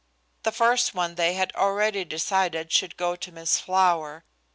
The 0.41 0.51
first 0.51 0.95
one 0.95 1.13
they 1.13 1.33
had 1.35 1.53
already 1.55 2.03
decided 2.05 2.71
should 2.71 2.97
go 2.97 3.15
to 3.17 3.31
Miss 3.31 3.59
Flower. 3.59 4.25